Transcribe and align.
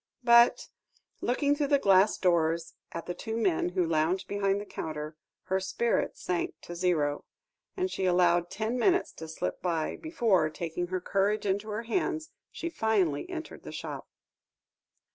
But, 0.23 0.69
looking 1.21 1.55
through 1.55 1.67
the 1.67 1.77
glass 1.77 2.17
doors 2.17 2.73
at 2.91 3.05
the 3.05 3.13
two 3.13 3.37
men 3.37 3.69
who 3.69 3.85
lounged 3.85 4.27
behind 4.27 4.59
the 4.59 4.65
counter, 4.65 5.15
her 5.43 5.59
spirits 5.59 6.23
sank 6.23 6.55
to 6.61 6.73
zero, 6.75 7.23
and 7.77 7.91
she 7.91 8.05
allowed 8.05 8.49
ten 8.49 8.79
minutes 8.79 9.11
to 9.11 9.27
slip 9.27 9.61
by 9.61 9.97
before, 9.97 10.49
taking 10.49 10.87
her 10.87 11.01
courage 11.01 11.45
into 11.45 11.69
her 11.69 11.83
hands, 11.83 12.31
she 12.51 12.67
finally 12.67 13.29
entered 13.29 13.61
the 13.61 13.71
shop. 13.71 14.09